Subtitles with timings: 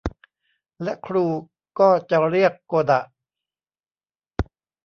[0.83, 1.25] และครู
[1.79, 3.01] ก็จะเรียกโกดะ